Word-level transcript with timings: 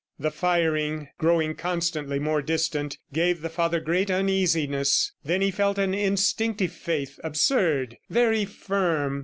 The 0.17 0.31
firing, 0.31 1.09
growing 1.19 1.53
constantly 1.53 2.17
more 2.17 2.41
distant, 2.41 2.97
gave 3.13 3.41
the 3.41 3.51
father 3.51 3.79
great 3.79 4.09
uneasiness. 4.09 5.11
Then 5.23 5.41
he 5.43 5.51
felt 5.51 5.77
an 5.77 5.93
instinctive 5.93 6.71
faith, 6.71 7.19
absurd, 7.23 7.97
very 8.09 8.43
firm. 8.45 9.19